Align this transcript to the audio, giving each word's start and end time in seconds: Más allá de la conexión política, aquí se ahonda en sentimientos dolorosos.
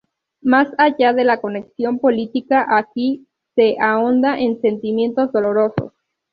Más 0.41 0.67
allá 0.79 1.13
de 1.13 1.23
la 1.23 1.39
conexión 1.39 1.99
política, 1.99 2.65
aquí 2.75 3.27
se 3.53 3.75
ahonda 3.79 4.39
en 4.39 4.59
sentimientos 4.59 5.31
dolorosos. 5.31 5.93